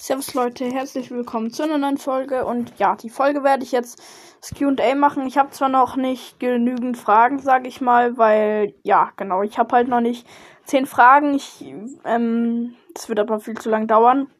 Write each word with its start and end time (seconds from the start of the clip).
Servus 0.00 0.32
Leute, 0.32 0.64
herzlich 0.64 1.10
willkommen 1.10 1.50
zu 1.52 1.64
einer 1.64 1.76
neuen 1.76 1.98
Folge. 1.98 2.44
Und 2.44 2.72
ja, 2.78 2.94
die 2.94 3.10
Folge 3.10 3.42
werde 3.42 3.64
ich 3.64 3.72
jetzt 3.72 4.00
das 4.40 4.54
QA 4.54 4.94
machen. 4.94 5.26
Ich 5.26 5.36
habe 5.36 5.50
zwar 5.50 5.68
noch 5.68 5.96
nicht 5.96 6.38
genügend 6.38 6.96
Fragen, 6.96 7.40
sage 7.40 7.66
ich 7.66 7.80
mal, 7.80 8.16
weil, 8.16 8.74
ja, 8.84 9.10
genau, 9.16 9.42
ich 9.42 9.58
habe 9.58 9.74
halt 9.74 9.88
noch 9.88 10.00
nicht 10.00 10.24
zehn 10.64 10.86
Fragen. 10.86 11.34
Ich, 11.34 11.64
ähm, 12.04 12.76
das 12.94 13.08
wird 13.08 13.18
aber 13.18 13.40
viel 13.40 13.58
zu 13.58 13.70
lang 13.70 13.88
dauern. 13.88 14.30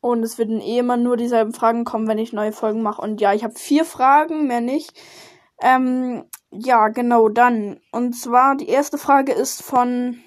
Und 0.00 0.24
es 0.24 0.36
werden 0.36 0.60
eh 0.60 0.80
immer 0.80 0.96
nur 0.96 1.16
dieselben 1.16 1.54
Fragen 1.54 1.84
kommen, 1.84 2.08
wenn 2.08 2.18
ich 2.18 2.32
neue 2.32 2.52
Folgen 2.52 2.82
mache. 2.82 3.02
Und 3.02 3.20
ja, 3.20 3.32
ich 3.32 3.44
habe 3.44 3.54
vier 3.54 3.84
Fragen, 3.84 4.48
mehr 4.48 4.60
nicht. 4.60 5.00
Ähm, 5.62 6.24
ja, 6.50 6.88
genau, 6.88 7.28
dann. 7.28 7.80
Und 7.92 8.14
zwar, 8.14 8.56
die 8.56 8.68
erste 8.68 8.98
Frage 8.98 9.30
ist 9.30 9.62
von 9.62 10.20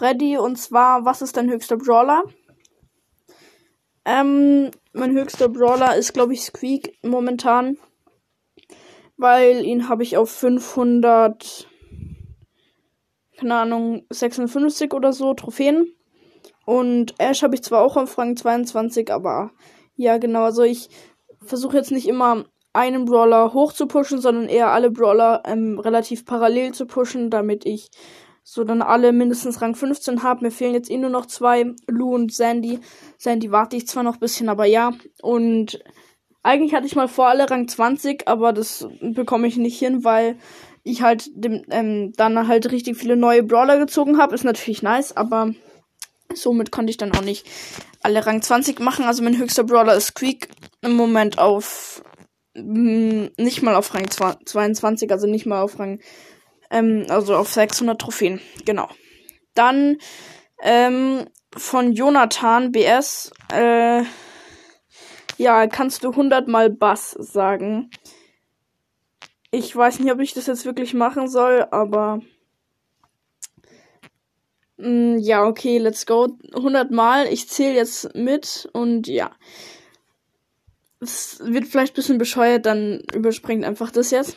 Freddy 0.00 0.38
und 0.38 0.56
zwar, 0.56 1.04
was 1.04 1.20
ist 1.20 1.36
dein 1.36 1.50
höchster 1.50 1.76
Brawler? 1.76 2.24
Ähm, 4.06 4.70
mein 4.94 5.12
höchster 5.12 5.50
Brawler 5.50 5.94
ist, 5.94 6.14
glaube 6.14 6.32
ich, 6.32 6.40
Squeak 6.40 6.96
momentan. 7.02 7.76
Weil 9.18 9.66
ihn 9.66 9.90
habe 9.90 10.02
ich 10.02 10.16
auf 10.16 10.30
500, 10.30 11.68
keine 13.36 13.54
Ahnung, 13.56 14.06
56 14.08 14.94
oder 14.94 15.12
so 15.12 15.34
Trophäen. 15.34 15.94
Und 16.64 17.12
Ash 17.18 17.42
habe 17.42 17.56
ich 17.56 17.62
zwar 17.62 17.82
auch 17.82 17.98
auf 17.98 18.16
Rang 18.16 18.38
22, 18.38 19.12
aber 19.12 19.50
ja, 19.96 20.16
genau. 20.16 20.44
Also 20.44 20.62
ich 20.62 20.88
versuche 21.44 21.76
jetzt 21.76 21.92
nicht 21.92 22.08
immer 22.08 22.46
einen 22.72 23.04
Brawler 23.04 23.52
hoch 23.52 23.74
zu 23.74 23.86
pushen, 23.86 24.18
sondern 24.18 24.48
eher 24.48 24.68
alle 24.68 24.90
Brawler 24.90 25.42
ähm, 25.44 25.78
relativ 25.78 26.24
parallel 26.24 26.72
zu 26.72 26.86
pushen, 26.86 27.28
damit 27.28 27.66
ich 27.66 27.90
so 28.52 28.64
dann 28.64 28.82
alle 28.82 29.12
mindestens 29.12 29.62
Rang 29.62 29.76
15 29.76 30.24
habe. 30.24 30.42
Mir 30.44 30.50
fehlen 30.50 30.74
jetzt 30.74 30.90
eh 30.90 30.98
nur 30.98 31.08
noch 31.08 31.26
zwei, 31.26 31.72
Lou 31.86 32.16
und 32.16 32.34
Sandy. 32.34 32.80
Sandy 33.16 33.52
warte 33.52 33.76
ich 33.76 33.86
zwar 33.86 34.02
noch 34.02 34.14
ein 34.14 34.18
bisschen, 34.18 34.48
aber 34.48 34.64
ja. 34.64 34.92
Und 35.22 35.78
eigentlich 36.42 36.74
hatte 36.74 36.88
ich 36.88 36.96
mal 36.96 37.06
vor, 37.06 37.28
alle 37.28 37.48
Rang 37.48 37.68
20, 37.68 38.26
aber 38.26 38.52
das 38.52 38.88
bekomme 39.00 39.46
ich 39.46 39.56
nicht 39.56 39.78
hin, 39.78 40.02
weil 40.02 40.36
ich 40.82 41.00
halt 41.00 41.30
dem, 41.32 41.62
ähm, 41.70 42.12
dann 42.16 42.48
halt 42.48 42.72
richtig 42.72 42.96
viele 42.96 43.14
neue 43.14 43.44
Brawler 43.44 43.78
gezogen 43.78 44.18
habe. 44.18 44.34
Ist 44.34 44.42
natürlich 44.42 44.82
nice, 44.82 45.16
aber 45.16 45.54
somit 46.34 46.72
konnte 46.72 46.90
ich 46.90 46.96
dann 46.96 47.12
auch 47.12 47.22
nicht 47.22 47.46
alle 48.02 48.26
Rang 48.26 48.42
20 48.42 48.80
machen. 48.80 49.04
Also 49.04 49.22
mein 49.22 49.38
höchster 49.38 49.62
Brawler 49.62 49.94
ist 49.94 50.08
Squeak 50.08 50.48
im 50.80 50.94
Moment 50.94 51.38
auf 51.38 52.02
mm, 52.56 53.26
nicht 53.36 53.62
mal 53.62 53.76
auf 53.76 53.94
Rang 53.94 54.10
22, 54.10 55.12
also 55.12 55.28
nicht 55.28 55.46
mal 55.46 55.62
auf 55.62 55.78
Rang 55.78 56.00
ähm, 56.70 57.06
also 57.08 57.36
auf 57.36 57.48
600 57.48 58.00
Trophäen. 58.00 58.40
Genau. 58.64 58.88
Dann 59.54 59.98
ähm, 60.62 61.26
von 61.56 61.92
Jonathan 61.92 62.72
BS. 62.72 63.32
Äh, 63.52 64.04
ja, 65.36 65.66
kannst 65.66 66.04
du 66.04 66.10
100 66.10 66.48
mal 66.48 66.70
Bass 66.70 67.12
sagen. 67.12 67.90
Ich 69.50 69.74
weiß 69.74 69.98
nicht, 69.98 70.12
ob 70.12 70.20
ich 70.20 70.32
das 70.32 70.46
jetzt 70.46 70.64
wirklich 70.64 70.94
machen 70.94 71.28
soll, 71.28 71.66
aber 71.70 72.20
mm, 74.76 75.16
ja, 75.18 75.44
okay, 75.44 75.78
let's 75.78 76.06
go. 76.06 76.28
100 76.54 76.90
Mal. 76.90 77.26
Ich 77.26 77.48
zähle 77.48 77.74
jetzt 77.74 78.14
mit 78.14 78.68
und 78.72 79.08
ja. 79.08 79.32
Es 81.00 81.40
wird 81.42 81.66
vielleicht 81.66 81.94
ein 81.94 81.96
bisschen 81.96 82.18
bescheuert, 82.18 82.66
dann 82.66 83.02
überspringt 83.14 83.64
einfach 83.64 83.90
das 83.90 84.10
jetzt. 84.10 84.36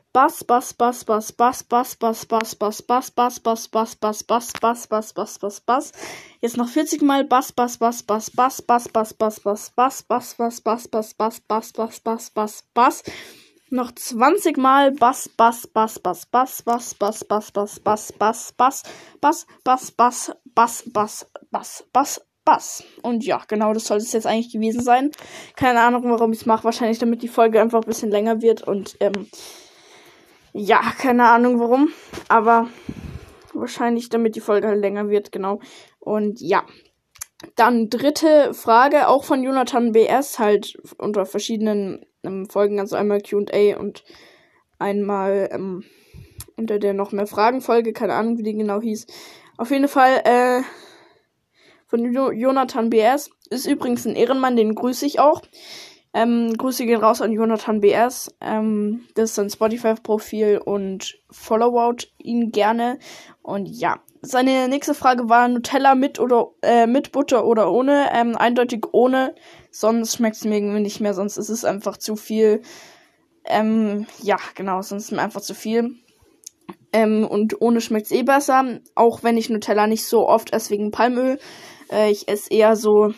Bass, 0.13 0.43
Bass, 0.43 0.73
Bass, 0.73 1.05
Bass, 1.05 1.31
Bass, 1.31 1.63
Bass, 1.63 1.95
Bass, 1.95 2.25
Bass, 2.25 2.55
Bass, 2.55 2.81
Bass, 2.81 3.11
Bass, 3.11 3.17
Bass, 3.39 3.67
Bass, 3.69 4.23
Bass, 4.23 4.23
Bass, 4.23 4.53
Bass, 4.59 4.87
Bass, 4.87 5.13
Bass, 5.13 5.39
Bass, 5.39 5.61
Bass. 5.61 5.91
Jetzt 6.41 6.57
noch 6.57 6.67
40 6.67 7.01
Mal 7.01 7.23
Bass, 7.23 7.53
Bass, 7.53 7.77
Bass, 7.77 8.03
Bass, 8.03 8.29
Bass, 8.29 8.61
Bass, 8.61 8.87
Bass, 8.89 9.13
Bass, 9.13 9.39
Bass, 9.39 9.71
Bass, 9.71 9.71
Bass, 9.71 10.11
Bass, 10.11 10.61
Bass, 10.61 10.87
Bass, 10.89 11.13
Bass, 11.15 11.39
Bass, 11.47 11.71
Bass, 11.71 11.99
Bass, 12.01 12.29
Bass, 12.31 12.63
Bass. 12.73 13.03
Noch 13.69 13.93
20 13.93 14.57
Mal 14.57 14.91
Bass, 14.91 15.29
Bass, 15.29 15.65
Bass, 15.65 15.97
Bass, 15.97 16.25
Bass, 16.29 16.61
Bass, 16.61 16.93
Bass, 16.93 17.23
Bass, 17.23 17.49
Bass, 17.49 17.73
Bass, 17.79 18.11
Bass, 18.17 18.53
Bass, 18.57 18.83
Bass, 19.21 19.47
Bass, 19.63 19.85
Bass, 19.95 20.33
Bass, 20.53 20.83
Bass, 20.93 21.25
Bass, 21.49 21.85
Bass, 21.93 22.21
Bass. 22.43 22.83
Und 23.01 23.23
ja, 23.23 23.41
genau, 23.47 23.73
das 23.73 23.85
soll 23.85 23.99
es 23.99 24.11
jetzt 24.11 24.27
eigentlich 24.27 24.51
gewesen 24.51 24.83
sein. 24.83 25.11
Keine 25.55 25.79
Ahnung, 25.79 26.03
warum 26.03 26.33
ich 26.33 26.39
es 26.41 26.45
mache. 26.45 26.65
Wahrscheinlich, 26.65 26.99
damit 26.99 27.21
die 27.21 27.29
Folge 27.29 27.61
einfach 27.61 27.81
ein 27.81 27.87
bisschen 27.87 28.11
länger 28.11 28.41
wird 28.41 28.61
und 28.67 28.97
ähm, 28.99 29.27
ja, 30.53 30.81
keine 30.97 31.29
Ahnung 31.29 31.59
warum. 31.59 31.89
Aber 32.27 32.67
wahrscheinlich, 33.53 34.09
damit 34.09 34.35
die 34.35 34.41
Folge 34.41 34.67
halt 34.67 34.81
länger 34.81 35.09
wird, 35.09 35.31
genau. 35.31 35.59
Und 35.99 36.41
ja. 36.41 36.63
Dann 37.55 37.89
dritte 37.89 38.53
Frage, 38.53 39.07
auch 39.07 39.23
von 39.23 39.41
Jonathan 39.41 39.93
BS, 39.93 40.37
halt 40.37 40.77
unter 40.99 41.25
verschiedenen 41.25 42.05
ähm, 42.23 42.47
Folgen, 42.47 42.79
also 42.79 42.95
einmal 42.95 43.19
QA 43.19 43.79
und 43.79 44.03
einmal 44.77 45.49
ähm, 45.51 45.83
unter 46.55 46.77
der 46.77 46.93
noch 46.93 47.11
mehr 47.11 47.25
Fragen-Folge, 47.25 47.93
keine 47.93 48.13
Ahnung, 48.13 48.37
wie 48.37 48.43
die 48.43 48.53
genau 48.53 48.79
hieß. 48.79 49.07
Auf 49.57 49.71
jeden 49.71 49.87
Fall, 49.87 50.21
äh, 50.23 50.61
von 51.91 52.11
jo 52.13 52.31
Jonathan 52.31 52.89
BS. 52.89 53.29
Ist 53.49 53.67
übrigens 53.67 54.07
ein 54.07 54.15
Ehrenmann, 54.15 54.55
den 54.55 54.75
grüße 54.75 55.05
ich 55.05 55.19
auch. 55.19 55.41
Ähm, 56.13 56.57
Grüße 56.57 56.85
gehen 56.85 57.01
raus 57.01 57.21
an 57.21 57.31
Jonathan 57.31 57.79
BS. 57.79 58.35
Ähm, 58.41 59.05
das 59.15 59.29
ist 59.29 59.35
sein 59.35 59.49
Spotify-Profil 59.49 60.59
und 60.63 61.17
followt 61.29 62.11
ihn 62.17 62.51
gerne. 62.51 62.99
Und 63.41 63.65
ja, 63.67 64.01
seine 64.21 64.67
nächste 64.67 64.93
Frage 64.93 65.29
war 65.29 65.47
Nutella 65.47 65.95
mit 65.95 66.19
oder 66.19 66.47
äh, 66.61 66.85
mit 66.85 67.13
Butter 67.13 67.45
oder 67.45 67.71
ohne. 67.71 68.09
Ähm, 68.13 68.35
eindeutig 68.35 68.85
ohne. 68.91 69.35
Sonst 69.71 70.17
schmeckt 70.17 70.35
es 70.35 70.43
mir 70.43 70.57
irgendwie 70.57 70.81
nicht 70.81 70.99
mehr. 70.99 71.13
Sonst 71.13 71.37
ist 71.37 71.49
es 71.49 71.63
einfach 71.63 71.95
zu 71.97 72.17
viel. 72.17 72.61
Ähm, 73.45 74.05
ja, 74.21 74.37
genau, 74.55 74.81
sonst 74.81 75.03
ist 75.03 75.11
es 75.11 75.15
mir 75.15 75.23
einfach 75.23 75.41
zu 75.41 75.53
viel. 75.53 75.95
Ähm, 76.91 77.25
und 77.25 77.61
ohne 77.61 77.79
schmeckt 77.79 78.07
es 78.07 78.11
eh 78.11 78.23
besser. 78.23 78.81
Auch 78.95 79.23
wenn 79.23 79.37
ich 79.37 79.49
Nutella 79.49 79.87
nicht 79.87 80.05
so 80.05 80.27
oft 80.27 80.51
esse 80.51 80.71
wegen 80.71 80.91
Palmöl. 80.91 81.39
Äh, 81.89 82.11
ich 82.11 82.27
esse 82.27 82.51
eher 82.51 82.75
so 82.75 83.13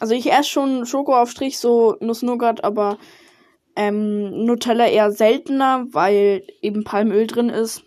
also 0.00 0.14
ich 0.14 0.32
esse 0.32 0.48
schon 0.48 0.86
Schokoaufstrich, 0.86 1.58
so 1.58 1.96
Nuss-Nougat, 2.00 2.64
aber 2.64 2.98
ähm, 3.76 4.44
Nutella 4.44 4.86
eher 4.86 5.12
seltener, 5.12 5.86
weil 5.90 6.42
eben 6.60 6.84
Palmöl 6.84 7.26
drin 7.26 7.50
ist. 7.50 7.84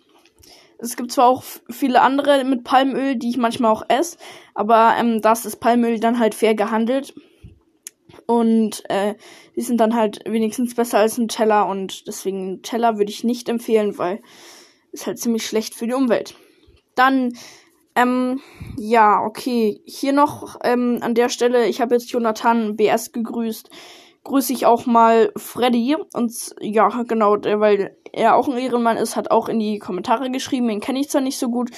Es 0.78 0.96
gibt 0.96 1.12
zwar 1.12 1.28
auch 1.28 1.42
viele 1.70 2.02
andere 2.02 2.44
mit 2.44 2.64
Palmöl, 2.64 3.16
die 3.16 3.30
ich 3.30 3.36
manchmal 3.36 3.70
auch 3.70 3.84
esse, 3.88 4.18
aber 4.54 4.94
ähm, 4.98 5.20
das 5.20 5.46
ist 5.46 5.56
Palmöl 5.56 6.00
dann 6.00 6.18
halt 6.18 6.34
fair 6.34 6.54
gehandelt. 6.54 7.14
Und 8.26 8.88
äh, 8.88 9.14
die 9.56 9.60
sind 9.60 9.78
dann 9.78 9.94
halt 9.94 10.20
wenigstens 10.24 10.74
besser 10.74 10.98
als 10.98 11.18
Nutella 11.18 11.62
und 11.62 12.06
deswegen 12.06 12.52
Nutella 12.52 12.96
würde 12.96 13.10
ich 13.10 13.24
nicht 13.24 13.48
empfehlen, 13.48 13.98
weil 13.98 14.22
ist 14.92 15.06
halt 15.06 15.18
ziemlich 15.18 15.46
schlecht 15.46 15.74
für 15.74 15.86
die 15.86 15.94
Umwelt. 15.94 16.34
Dann 16.94 17.36
ähm, 17.94 18.40
ja, 18.76 19.22
okay. 19.22 19.80
Hier 19.84 20.12
noch 20.12 20.58
ähm, 20.64 20.98
an 21.00 21.14
der 21.14 21.28
Stelle, 21.28 21.66
ich 21.68 21.80
habe 21.80 21.94
jetzt 21.94 22.10
Jonathan 22.10 22.76
BS 22.76 23.12
gegrüßt. 23.12 23.70
Grüße 24.24 24.52
ich 24.52 24.66
auch 24.66 24.86
mal 24.86 25.32
Freddy. 25.36 25.96
Und 26.12 26.54
ja, 26.60 26.88
genau, 27.06 27.36
weil 27.42 27.96
er 28.12 28.36
auch 28.36 28.48
ein 28.48 28.58
Ehrenmann 28.58 28.96
ist, 28.96 29.16
hat 29.16 29.30
auch 29.30 29.48
in 29.48 29.58
die 29.58 29.78
Kommentare 29.78 30.30
geschrieben. 30.30 30.68
Den 30.68 30.80
kenne 30.80 31.00
ich 31.00 31.10
zwar 31.10 31.20
nicht 31.20 31.38
so 31.38 31.50
gut, 31.50 31.70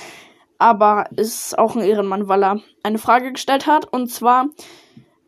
aber 0.58 1.06
ist 1.16 1.58
auch 1.58 1.74
ein 1.74 1.82
Ehrenmann, 1.82 2.28
weil 2.28 2.44
er 2.44 2.60
eine 2.82 2.98
Frage 2.98 3.32
gestellt 3.32 3.66
hat. 3.66 3.92
Und 3.92 4.08
zwar, 4.08 4.46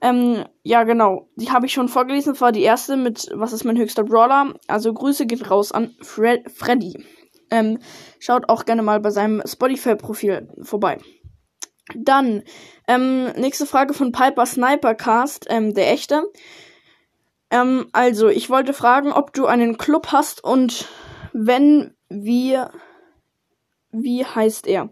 ähm, 0.00 0.44
ja, 0.62 0.84
genau. 0.84 1.28
Die 1.36 1.50
habe 1.50 1.66
ich 1.66 1.72
schon 1.72 1.88
vorgelesen. 1.88 2.32
Das 2.32 2.40
war 2.40 2.52
die 2.52 2.62
erste 2.62 2.96
mit 2.96 3.28
Was 3.34 3.52
ist 3.52 3.64
mein 3.64 3.76
höchster 3.76 4.04
Brawler? 4.04 4.54
Also 4.68 4.94
Grüße 4.94 5.26
geht 5.26 5.50
raus 5.50 5.72
an 5.72 5.94
Fre 6.00 6.42
Freddy. 6.54 7.04
Ähm, 7.50 7.78
schaut 8.18 8.48
auch 8.48 8.64
gerne 8.64 8.82
mal 8.82 9.00
bei 9.00 9.10
seinem 9.10 9.42
Spotify-Profil 9.44 10.48
vorbei. 10.62 10.98
Dann, 11.94 12.42
ähm, 12.86 13.32
nächste 13.36 13.66
Frage 13.66 13.94
von 13.94 14.12
Piper 14.12 14.44
Snipercast, 14.44 15.46
ähm, 15.48 15.74
der 15.74 15.90
echte. 15.92 16.22
Ähm, 17.50 17.86
also, 17.92 18.28
ich 18.28 18.50
wollte 18.50 18.74
fragen, 18.74 19.12
ob 19.12 19.32
du 19.32 19.46
einen 19.46 19.78
Club 19.78 20.08
hast 20.12 20.44
und 20.44 20.88
wenn, 21.32 21.94
wie, 22.10 22.58
wie 23.90 24.24
heißt 24.24 24.66
er? 24.66 24.90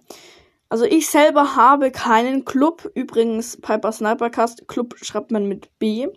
Also, 0.69 0.85
ich 0.85 1.09
selber 1.09 1.55
habe 1.55 1.91
keinen 1.91 2.45
Club. 2.45 2.91
Übrigens, 2.95 3.61
Piper 3.61 3.93
Snipercast, 3.93 4.67
Club 4.67 4.97
schreibt 5.03 5.31
man 5.31 5.47
mit 5.47 5.79
B. 5.79 6.09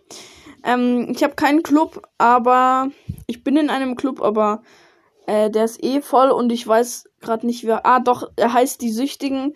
Ähm, 0.64 1.08
ich 1.12 1.24
habe 1.24 1.36
keinen 1.36 1.62
Club, 1.62 2.08
aber 2.18 2.90
ich 3.28 3.44
bin 3.44 3.58
in 3.58 3.70
einem 3.70 3.96
Club, 3.96 4.22
aber 4.22 4.64
Äh, 5.30 5.52
der 5.52 5.66
ist 5.66 5.84
eh 5.84 6.02
voll 6.02 6.32
und 6.32 6.52
ich 6.52 6.68
weiß 6.68 7.08
gerade 7.22 7.46
nicht 7.46 7.64
wer. 7.64 7.86
Ah, 7.86 8.00
doch, 8.00 8.32
er 8.36 8.52
heißt 8.52 8.82
die 8.82 8.92
Süchtigen. 8.92 9.54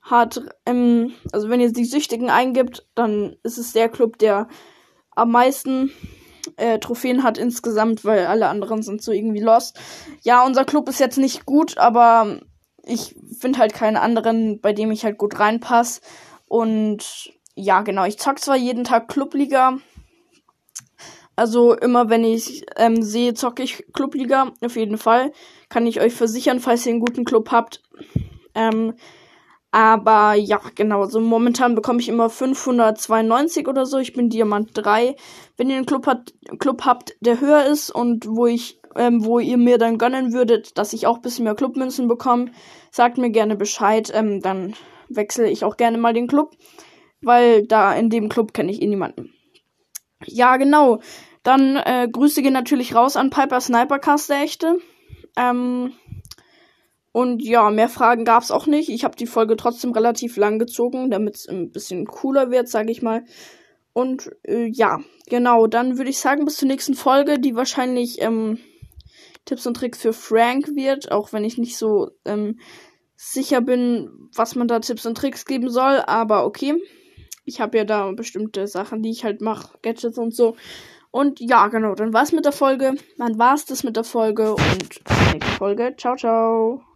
Hat, 0.00 0.42
ähm, 0.66 1.12
also 1.30 1.48
wenn 1.48 1.60
ihr 1.60 1.72
die 1.72 1.84
Süchtigen 1.84 2.28
eingibt, 2.28 2.88
dann 2.96 3.36
ist 3.44 3.56
es 3.56 3.72
der 3.72 3.88
Club, 3.88 4.18
der 4.18 4.48
am 5.12 5.30
meisten 5.30 5.92
äh, 6.56 6.80
Trophäen 6.80 7.22
hat 7.22 7.38
insgesamt, 7.38 8.04
weil 8.04 8.26
alle 8.26 8.48
anderen 8.48 8.82
sind 8.82 9.00
so 9.00 9.12
irgendwie 9.12 9.38
lost. 9.38 9.78
Ja, 10.22 10.44
unser 10.44 10.64
Club 10.64 10.88
ist 10.88 10.98
jetzt 10.98 11.18
nicht 11.18 11.46
gut, 11.46 11.78
aber 11.78 12.40
ich 12.82 13.14
finde 13.38 13.60
halt 13.60 13.74
keinen 13.74 13.96
anderen, 13.96 14.60
bei 14.60 14.72
dem 14.72 14.90
ich 14.90 15.04
halt 15.04 15.18
gut 15.18 15.38
reinpasse. 15.38 16.00
Und 16.48 17.32
ja, 17.54 17.82
genau, 17.82 18.06
ich 18.06 18.18
zock 18.18 18.40
zwar 18.40 18.56
jeden 18.56 18.82
Tag 18.82 19.06
Clubliga. 19.06 19.78
Also 21.36 21.74
immer 21.74 22.10
wenn 22.10 22.24
ich 22.24 22.64
ähm, 22.76 23.02
sehe, 23.02 23.34
zocke 23.34 23.62
ich 23.62 23.84
Clubliga. 23.92 24.52
Auf 24.62 24.76
jeden 24.76 24.98
Fall. 24.98 25.32
Kann 25.68 25.86
ich 25.86 26.00
euch 26.00 26.12
versichern, 26.12 26.60
falls 26.60 26.86
ihr 26.86 26.92
einen 26.92 27.00
guten 27.00 27.24
Club 27.24 27.50
habt. 27.50 27.82
Ähm, 28.54 28.94
aber 29.70 30.34
ja, 30.34 30.60
genau. 30.74 31.06
So 31.06 31.18
momentan 31.20 31.74
bekomme 31.74 32.00
ich 32.00 32.10
immer 32.10 32.28
592 32.28 33.66
oder 33.66 33.86
so. 33.86 33.98
Ich 33.98 34.12
bin 34.12 34.28
Diamant 34.28 34.70
3. 34.74 35.16
Wenn 35.56 35.70
ihr 35.70 35.76
einen 35.76 35.86
Club, 35.86 36.06
hat, 36.06 36.34
Club 36.58 36.84
habt, 36.84 37.16
der 37.20 37.40
höher 37.40 37.64
ist 37.64 37.90
und 37.90 38.26
wo 38.28 38.46
ich, 38.46 38.78
ähm, 38.96 39.24
wo 39.24 39.38
ihr 39.38 39.56
mir 39.56 39.78
dann 39.78 39.96
gönnen 39.96 40.34
würdet, 40.34 40.76
dass 40.76 40.92
ich 40.92 41.06
auch 41.06 41.16
ein 41.16 41.22
bisschen 41.22 41.44
mehr 41.44 41.54
Clubmünzen 41.54 42.06
bekomme, 42.06 42.50
sagt 42.90 43.16
mir 43.16 43.30
gerne 43.30 43.56
Bescheid. 43.56 44.12
Ähm, 44.14 44.42
dann 44.42 44.74
wechsle 45.08 45.48
ich 45.48 45.64
auch 45.64 45.78
gerne 45.78 45.96
mal 45.96 46.12
den 46.12 46.28
Club. 46.28 46.54
Weil 47.22 47.66
da 47.66 47.94
in 47.94 48.10
dem 48.10 48.28
Club 48.28 48.52
kenne 48.52 48.70
ich 48.70 48.82
eh 48.82 48.86
niemanden. 48.86 49.32
Ja, 50.26 50.56
genau. 50.56 51.00
Dann 51.42 51.76
äh, 51.76 52.08
Grüße 52.10 52.42
gehen 52.42 52.52
natürlich 52.52 52.94
raus 52.94 53.16
an 53.16 53.30
Piper 53.30 53.60
Snipercast, 53.60 54.30
der 54.30 54.42
echte. 54.42 54.78
Ähm, 55.36 55.92
und 57.12 57.42
ja, 57.42 57.70
mehr 57.70 57.88
Fragen 57.88 58.24
gab's 58.24 58.50
auch 58.50 58.66
nicht. 58.66 58.88
Ich 58.88 59.04
habe 59.04 59.16
die 59.16 59.26
Folge 59.26 59.56
trotzdem 59.56 59.92
relativ 59.92 60.36
lang 60.36 60.58
gezogen, 60.58 61.10
damit 61.10 61.36
es 61.36 61.48
ein 61.48 61.70
bisschen 61.70 62.06
cooler 62.06 62.50
wird, 62.50 62.68
sage 62.68 62.90
ich 62.90 63.02
mal. 63.02 63.24
Und 63.92 64.30
äh, 64.44 64.66
ja, 64.66 65.00
genau, 65.26 65.66
dann 65.66 65.98
würde 65.98 66.10
ich 66.10 66.18
sagen, 66.18 66.46
bis 66.46 66.56
zur 66.56 66.68
nächsten 66.68 66.94
Folge, 66.94 67.38
die 67.38 67.54
wahrscheinlich 67.54 68.22
ähm, 68.22 68.58
Tipps 69.44 69.66
und 69.66 69.74
Tricks 69.74 70.00
für 70.00 70.14
Frank 70.14 70.68
wird, 70.74 71.12
auch 71.12 71.32
wenn 71.32 71.44
ich 71.44 71.58
nicht 71.58 71.76
so 71.76 72.10
ähm, 72.24 72.58
sicher 73.16 73.60
bin, 73.60 74.08
was 74.34 74.54
man 74.54 74.68
da 74.68 74.80
Tipps 74.80 75.04
und 75.04 75.16
Tricks 75.16 75.44
geben 75.44 75.68
soll, 75.68 76.02
aber 76.06 76.46
okay. 76.46 76.74
Ich 77.44 77.60
habe 77.60 77.78
ja 77.78 77.84
da 77.84 78.10
bestimmte 78.12 78.66
Sachen, 78.66 79.02
die 79.02 79.10
ich 79.10 79.24
halt 79.24 79.40
mache, 79.40 79.78
Gadgets 79.82 80.18
und 80.18 80.34
so. 80.34 80.56
Und 81.10 81.40
ja, 81.40 81.68
genau, 81.68 81.94
dann 81.94 82.12
war's 82.12 82.32
mit 82.32 82.44
der 82.44 82.52
Folge. 82.52 82.94
Dann 83.18 83.38
war's 83.38 83.66
das 83.66 83.84
mit 83.84 83.96
der 83.96 84.04
Folge 84.04 84.54
und 84.54 84.78
nächste 84.78 85.52
Folge. 85.58 85.94
Ciao, 85.96 86.16
ciao. 86.16 86.82